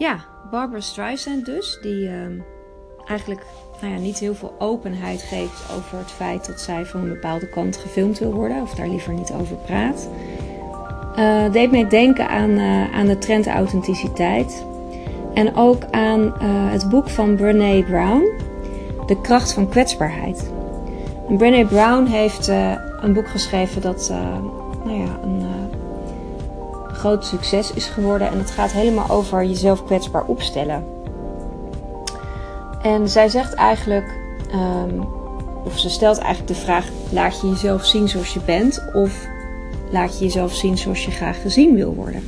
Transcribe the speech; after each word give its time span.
ja, 0.00 0.16
Barbara 0.50 0.80
Streisand 0.80 1.46
dus, 1.46 1.78
die 1.82 2.08
ehm, 2.08 2.38
eigenlijk 3.06 3.46
nou 3.80 3.92
ja, 3.92 3.98
niet 3.98 4.18
heel 4.18 4.34
veel 4.34 4.54
openheid 4.58 5.22
geeft 5.22 5.72
over 5.76 5.98
het 5.98 6.10
feit 6.10 6.46
dat 6.46 6.60
zij 6.60 6.84
van 6.84 7.00
een 7.00 7.08
bepaalde 7.08 7.48
kant 7.48 7.76
gefilmd 7.76 8.18
wil 8.18 8.32
worden, 8.32 8.62
of 8.62 8.74
daar 8.74 8.88
liever 8.88 9.12
niet 9.12 9.32
over 9.32 9.56
praat. 9.56 10.08
Uh, 11.18 11.52
deed 11.52 11.70
mij 11.70 11.88
denken 11.88 12.28
aan, 12.28 12.50
uh, 12.50 12.94
aan 12.94 13.06
de 13.06 13.18
trend 13.18 13.46
authenticiteit. 13.46 14.64
En 15.34 15.56
ook 15.56 15.84
aan 15.90 16.20
uh, 16.20 16.32
het 16.70 16.88
boek 16.88 17.08
van 17.08 17.36
Brene 17.36 17.84
Brown, 17.84 18.28
De 19.06 19.20
kracht 19.20 19.52
van 19.52 19.68
kwetsbaarheid. 19.68 20.50
En 21.28 21.36
Brene 21.36 21.66
Brown 21.66 22.04
heeft 22.04 22.48
een 23.00 23.12
boek 23.12 23.28
geschreven 23.28 23.80
dat 23.82 24.12
nou 24.84 24.98
ja, 24.98 25.18
een 25.22 25.44
groot 27.00 27.24
succes 27.24 27.72
is 27.72 27.86
geworden. 27.86 28.28
En 28.30 28.38
het 28.38 28.50
gaat 28.50 28.72
helemaal 28.72 29.10
over 29.10 29.44
jezelf 29.44 29.84
kwetsbaar 29.84 30.24
opstellen. 30.24 30.84
En 32.82 33.08
zij 33.08 33.28
zegt 33.28 33.54
eigenlijk, 33.54 34.04
um, 34.54 35.06
of 35.64 35.78
ze 35.78 35.90
stelt 35.90 36.18
eigenlijk 36.18 36.54
de 36.54 36.60
vraag: 36.60 36.88
laat 37.10 37.40
je 37.40 37.48
jezelf 37.48 37.84
zien 37.84 38.08
zoals 38.08 38.34
je 38.34 38.40
bent, 38.44 38.84
of 38.92 39.26
laat 39.90 40.18
je 40.18 40.24
jezelf 40.24 40.54
zien 40.54 40.78
zoals 40.78 41.04
je 41.04 41.10
graag 41.10 41.42
gezien 41.42 41.74
wil 41.74 41.94
worden? 41.94 42.22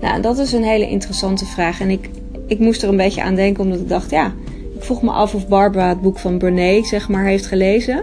Nou, 0.00 0.20
dat 0.20 0.38
is 0.38 0.52
een 0.52 0.64
hele 0.64 0.88
interessante 0.88 1.46
vraag. 1.46 1.80
En 1.80 1.90
ik, 1.90 2.10
ik 2.46 2.58
moest 2.58 2.82
er 2.82 2.88
een 2.88 2.96
beetje 2.96 3.22
aan 3.22 3.34
denken, 3.34 3.64
omdat 3.64 3.78
ik 3.78 3.88
dacht: 3.88 4.10
ja, 4.10 4.32
ik 4.74 4.84
vroeg 4.84 5.02
me 5.02 5.10
af 5.10 5.34
of 5.34 5.48
Barbara 5.48 5.88
het 5.88 6.00
boek 6.00 6.18
van 6.18 6.38
Brene, 6.38 6.84
zeg 6.84 7.08
maar, 7.08 7.24
heeft 7.24 7.46
gelezen. 7.46 8.02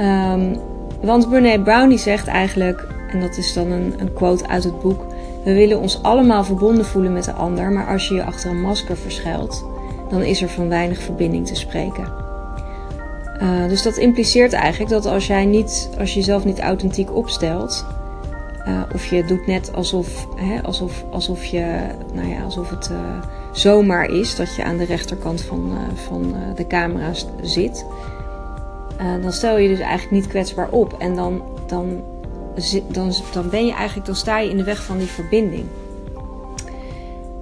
Um, 0.00 0.56
want 1.02 1.28
Brene 1.28 1.60
Brown 1.60 1.88
die 1.88 1.98
zegt 1.98 2.26
eigenlijk: 2.26 2.93
en 3.14 3.20
dat 3.20 3.36
is 3.36 3.52
dan 3.52 3.70
een, 3.70 3.94
een 3.96 4.12
quote 4.12 4.48
uit 4.48 4.64
het 4.64 4.80
boek. 4.80 5.06
We 5.44 5.54
willen 5.54 5.80
ons 5.80 6.02
allemaal 6.02 6.44
verbonden 6.44 6.84
voelen 6.84 7.12
met 7.12 7.24
de 7.24 7.32
ander, 7.32 7.72
maar 7.72 7.86
als 7.86 8.08
je 8.08 8.14
je 8.14 8.24
achter 8.24 8.50
een 8.50 8.60
masker 8.60 8.96
verschuilt, 8.96 9.64
dan 10.08 10.22
is 10.22 10.42
er 10.42 10.48
van 10.48 10.68
weinig 10.68 10.98
verbinding 10.98 11.46
te 11.46 11.54
spreken. 11.54 12.12
Uh, 13.42 13.68
dus 13.68 13.82
dat 13.82 13.96
impliceert 13.96 14.52
eigenlijk 14.52 14.90
dat 14.90 15.06
als 15.06 15.26
jij 15.26 15.44
niet, 15.44 15.90
als 15.98 16.12
je 16.12 16.18
jezelf 16.18 16.44
niet 16.44 16.60
authentiek 16.60 17.14
opstelt, 17.14 17.86
uh, 18.68 18.82
of 18.94 19.06
je 19.06 19.24
doet 19.24 19.46
net 19.46 19.74
alsof, 19.74 20.26
hè, 20.36 20.62
alsof, 20.62 21.04
alsof, 21.10 21.44
je, 21.44 21.76
nou 22.14 22.28
ja, 22.28 22.42
alsof 22.42 22.70
het 22.70 22.90
uh, 22.92 22.98
zomaar 23.52 24.06
is 24.06 24.36
dat 24.36 24.54
je 24.54 24.64
aan 24.64 24.76
de 24.76 24.84
rechterkant 24.84 25.40
van, 25.42 25.72
van 25.94 26.34
de 26.54 26.66
camera 26.66 27.10
zit, 27.42 27.86
dan 29.22 29.32
stel 29.32 29.58
je 29.58 29.68
dus 29.68 29.78
eigenlijk 29.78 30.10
niet 30.10 30.26
kwetsbaar 30.26 30.68
op. 30.70 30.94
En 30.98 31.14
dan, 31.14 31.42
dan 31.66 32.02
dan, 32.88 33.12
dan 33.32 33.48
ben 33.48 33.66
je 33.66 33.72
eigenlijk, 33.72 34.06
dan 34.06 34.16
sta 34.16 34.38
je 34.38 34.50
in 34.50 34.56
de 34.56 34.64
weg 34.64 34.82
van 34.82 34.98
die 34.98 35.06
verbinding. 35.06 35.64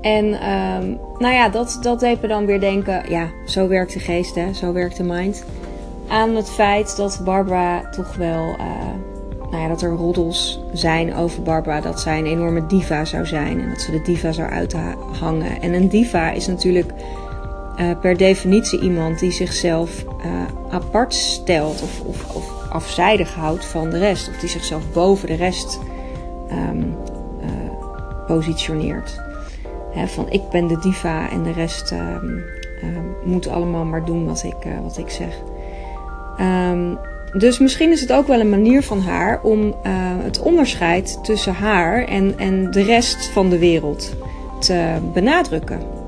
En 0.01 0.25
um, 0.25 0.99
nou 1.19 1.35
ja, 1.35 1.49
dat, 1.49 1.79
dat 1.83 2.01
deed 2.01 2.21
me 2.21 2.29
dan 2.29 2.47
weer 2.47 2.61
denken, 2.61 3.03
ja, 3.09 3.29
zo 3.47 3.69
werkt 3.69 3.93
de 3.93 3.99
geest, 3.99 4.35
hè, 4.35 4.53
zo 4.53 4.73
werkt 4.73 4.97
de 4.97 5.03
mind. 5.03 5.45
Aan 6.09 6.37
het 6.37 6.51
feit 6.51 6.97
dat 6.97 7.21
Barbara 7.25 7.91
toch 7.91 8.17
wel, 8.17 8.57
uh, 8.59 8.67
nou 9.51 9.63
ja, 9.63 9.69
dat 9.69 9.83
er 9.83 9.91
roddels 9.91 10.61
zijn 10.73 11.15
over 11.15 11.43
Barbara, 11.43 11.81
dat 11.81 12.01
zij 12.01 12.19
een 12.19 12.27
enorme 12.27 12.67
diva 12.67 13.05
zou 13.05 13.27
zijn 13.27 13.61
en 13.61 13.69
dat 13.69 13.81
ze 13.81 13.91
de 13.91 14.03
diva 14.03 14.33
zou 14.33 14.51
uithangen. 14.51 15.63
En 15.63 15.73
een 15.73 15.89
diva 15.89 16.31
is 16.31 16.47
natuurlijk 16.47 16.93
uh, 17.83 18.01
per 18.01 18.17
definitie 18.17 18.81
iemand 18.81 19.19
die 19.19 19.31
zichzelf 19.31 20.05
uh, 20.05 20.43
apart 20.71 21.15
stelt 21.15 21.83
of, 21.83 22.01
of, 22.01 22.35
of 22.35 22.71
afzijdig 22.71 23.35
houdt 23.35 23.65
van 23.65 23.91
de 23.91 23.99
rest. 23.99 24.29
Of 24.29 24.37
die 24.37 24.49
zichzelf 24.49 24.93
boven 24.93 25.29
de 25.29 25.35
rest 25.35 25.81
um, 26.51 26.97
positioneert. 28.27 29.21
van 30.07 30.31
ik 30.31 30.43
ben 30.51 30.67
de 30.67 30.79
diva 30.79 31.31
en 31.31 31.43
de 31.43 31.53
rest 31.53 31.91
um, 31.91 32.45
uh, 32.83 32.89
moet 33.25 33.49
allemaal 33.49 33.85
maar 33.85 34.05
doen 34.05 34.27
wat 34.27 34.43
ik, 34.43 34.57
wat 34.83 34.99
ik 34.99 35.11
zeg. 35.11 35.41
Dus 37.33 37.59
misschien 37.59 37.91
is 37.91 38.01
het 38.01 38.13
ook 38.13 38.27
wel 38.27 38.41
een 38.41 38.51
manier 38.51 38.83
van 38.83 39.01
haar 39.01 39.41
om 39.43 39.75
het 40.23 40.41
onderscheid 40.41 41.25
tussen 41.25 41.55
haar 41.55 42.05
en, 42.05 42.39
en 42.39 42.71
de 42.71 42.83
rest 42.83 43.27
van 43.27 43.49
de 43.49 43.59
wereld 43.59 44.17
te 44.59 44.99
benadrukken. 45.13 46.02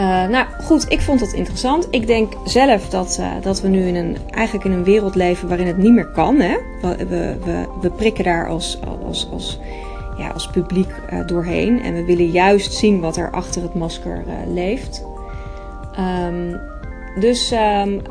Uh, 0.00 0.28
nou 0.28 0.46
goed, 0.62 0.92
ik 0.92 1.00
vond 1.00 1.20
dat 1.20 1.32
interessant. 1.32 1.88
Ik 1.90 2.06
denk 2.06 2.32
zelf 2.44 2.88
dat, 2.88 3.16
uh, 3.20 3.32
dat 3.42 3.60
we 3.60 3.68
nu 3.68 3.86
in 3.86 3.94
een, 3.94 4.16
eigenlijk 4.30 4.64
in 4.64 4.72
een 4.72 4.84
wereld 4.84 5.14
leven 5.14 5.48
waarin 5.48 5.66
het 5.66 5.76
niet 5.76 5.92
meer 5.92 6.06
kan. 6.06 6.40
Hè? 6.40 6.56
We, 6.80 7.06
we, 7.44 7.66
we, 7.80 7.90
prikken 7.90 8.24
daar 8.24 8.48
als, 8.48 8.78
als, 9.06 9.28
als, 9.32 9.58
ja, 10.18 10.28
als 10.28 10.50
publiek 10.50 10.90
uh, 11.12 11.26
doorheen. 11.26 11.82
En 11.82 11.94
we 11.94 12.04
willen 12.04 12.30
juist 12.30 12.72
zien 12.72 13.00
wat 13.00 13.16
er 13.16 13.30
achter 13.30 13.62
het 13.62 13.74
masker 13.74 14.24
leeft. 14.46 15.04
Um, 15.98 16.60
dus, 17.20 17.52
um, 17.84 18.02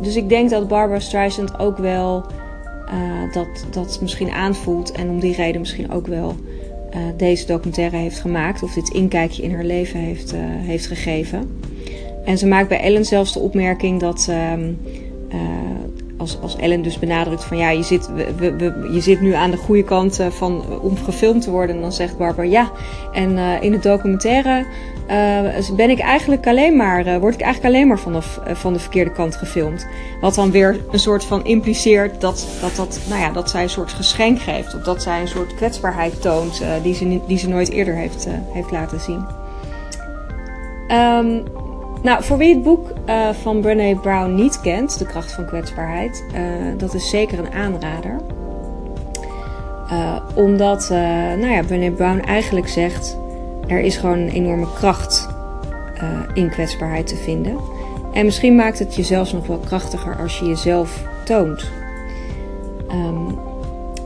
dus 0.00 0.16
ik 0.16 0.28
denk 0.28 0.50
dat 0.50 0.68
Barbara 0.68 1.00
Streisand 1.00 1.58
ook 1.58 1.78
wel 1.78 2.24
dat, 3.32 3.66
dat 3.70 3.98
misschien 4.00 4.30
aanvoelt. 4.30 4.92
En 4.92 5.08
om 5.08 5.20
die 5.20 5.34
reden 5.34 5.60
misschien 5.60 5.90
ook 5.90 6.06
wel 6.06 6.34
uh, 6.96 7.02
deze 7.16 7.46
documentaire 7.46 7.96
heeft 7.96 8.20
gemaakt. 8.20 8.62
Of 8.62 8.74
dit 8.74 8.88
inkijkje 8.88 9.42
in 9.42 9.54
haar 9.54 9.64
leven 9.64 10.00
heeft, 10.00 10.34
uh, 10.34 10.40
heeft 10.42 10.86
gegeven. 10.86 11.60
En 12.24 12.38
ze 12.38 12.46
maakt 12.46 12.68
bij 12.68 12.80
Ellen 12.80 13.04
zelfs 13.04 13.32
de 13.32 13.38
opmerking 13.40 14.00
dat. 14.00 14.28
Um, 14.30 14.78
uh, 15.32 15.75
als, 16.42 16.56
Ellen 16.56 16.82
dus 16.82 16.98
benadrukt 16.98 17.44
van 17.44 17.56
ja, 17.56 17.70
je 17.70 17.82
zit, 17.82 18.10
je 18.92 19.00
zit 19.00 19.20
nu 19.20 19.32
aan 19.32 19.50
de 19.50 19.56
goede 19.56 19.84
kant 19.84 20.20
van, 20.28 20.64
om 20.80 20.96
gefilmd 20.96 21.42
te 21.42 21.50
worden. 21.50 21.76
En 21.76 21.82
dan 21.82 21.92
zegt 21.92 22.18
Barbara 22.18 22.48
ja. 22.48 22.70
En 23.12 23.38
in 23.62 23.70
de 23.70 23.78
documentaire 23.78 24.66
uh, 25.10 25.76
ben 25.76 25.90
ik 25.90 25.98
eigenlijk 25.98 26.46
alleen 26.46 26.76
maar, 26.76 27.20
word 27.20 27.34
ik 27.34 27.40
eigenlijk 27.40 27.74
alleen 27.74 27.88
maar 27.88 27.98
van 27.98 28.12
de, 28.12 28.22
van 28.54 28.72
de 28.72 28.78
verkeerde 28.78 29.12
kant 29.12 29.36
gefilmd. 29.36 29.86
Wat 30.20 30.34
dan 30.34 30.50
weer 30.50 30.80
een 30.90 30.98
soort 30.98 31.24
van 31.24 31.44
impliceert 31.44 32.20
dat, 32.20 32.46
dat, 32.60 32.76
dat, 32.76 33.00
nou 33.08 33.20
ja, 33.20 33.30
dat 33.30 33.50
zij 33.50 33.62
een 33.62 33.68
soort 33.68 33.92
geschenk 33.92 34.40
geeft. 34.40 34.74
Of 34.74 34.82
dat 34.82 35.02
zij 35.02 35.20
een 35.20 35.28
soort 35.28 35.54
kwetsbaarheid 35.54 36.22
toont 36.22 36.62
die, 36.82 36.94
ze, 36.94 37.20
die 37.26 37.38
ze 37.38 37.48
nooit 37.48 37.70
eerder 37.70 37.94
heeft, 37.94 38.28
heeft 38.52 38.70
laten 38.70 39.00
zien. 39.00 39.24
Um, 40.88 41.42
nou, 42.02 42.24
voor 42.24 42.38
wie 42.38 42.54
het 42.54 42.62
boek 42.62 42.92
van 43.42 43.60
Brené 43.60 43.94
Brown 43.94 44.34
niet 44.34 44.60
kent, 44.60 44.98
De 44.98 45.06
kracht 45.06 45.32
van 45.32 45.46
kwetsbaarheid, 45.46 46.24
dat 46.76 46.94
is 46.94 47.10
zeker 47.10 47.38
een 47.38 47.52
aanrader. 47.52 48.20
omdat, 50.34 50.88
nou 51.38 51.48
ja, 51.48 51.62
Brené 51.62 51.90
Brown 51.90 52.18
eigenlijk 52.18 52.68
zegt 52.68 53.16
er 53.66 53.80
is 53.80 53.96
gewoon 53.96 54.18
een 54.18 54.28
enorme 54.28 54.66
kracht 54.74 55.28
uh, 56.02 56.20
in 56.34 56.50
kwetsbaarheid 56.50 57.06
te 57.06 57.16
vinden. 57.16 57.58
En 58.12 58.24
misschien 58.24 58.54
maakt 58.54 58.78
het 58.78 58.94
je 58.94 59.02
zelfs 59.02 59.32
nog 59.32 59.46
wel 59.46 59.58
krachtiger 59.58 60.16
als 60.18 60.38
je 60.38 60.44
jezelf 60.44 61.02
toont. 61.24 61.70
Um, 62.90 63.38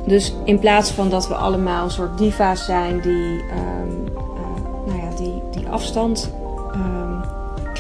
dus 0.07 0.35
in 0.45 0.59
plaats 0.59 0.91
van 0.91 1.11
dat 1.11 1.29
we 1.29 1.35
allemaal 1.35 1.85
een 1.85 1.91
soort 1.91 2.19
diva's 2.19 2.65
zijn 2.65 3.01
die, 3.01 3.35
uh, 3.35 3.53
nou 4.87 4.99
ja, 4.99 5.17
die, 5.17 5.43
die 5.51 5.69
afstand 5.69 6.31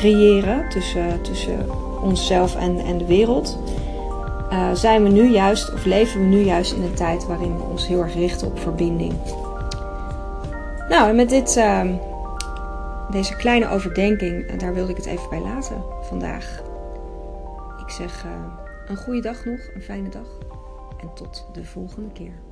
creëren 0.00 0.69
tussen, 0.69 1.22
tussen 1.22 1.66
onszelf 2.03 2.56
en, 2.56 2.78
en 2.78 2.99
de 2.99 3.06
wereld, 3.06 3.59
uh, 4.53 4.72
zijn 4.72 5.03
we 5.03 5.09
nu 5.09 5.31
juist, 5.31 5.72
of 5.72 5.84
leven 5.84 6.21
we 6.21 6.27
nu 6.27 6.41
juist 6.41 6.72
in 6.72 6.83
een 6.83 6.94
tijd 6.94 7.27
waarin 7.27 7.56
we 7.56 7.62
ons 7.62 7.87
heel 7.87 8.00
erg 8.00 8.15
richten 8.15 8.47
op 8.47 8.59
verbinding. 8.59 9.12
Nou, 10.88 11.09
en 11.09 11.16
met 11.16 11.28
dit, 11.28 11.56
uh, 11.56 11.83
deze 13.11 13.37
kleine 13.37 13.69
overdenking, 13.69 14.47
eh, 14.47 14.59
daar 14.59 14.75
wilde 14.75 14.91
ik 14.91 14.97
het 14.97 15.06
even 15.06 15.28
bij 15.31 15.41
laten 15.41 15.84
vandaag. 16.03 16.62
Ik 17.87 17.91
zeg 17.91 18.25
uh, 18.25 18.31
een 18.87 18.97
goede 18.97 19.21
dag 19.21 19.44
nog, 19.44 19.61
een 19.75 19.82
fijne 19.82 20.09
dag 20.09 20.28
en 21.00 21.11
tot 21.15 21.47
de 21.53 21.65
volgende 21.65 22.12
keer. 22.12 22.50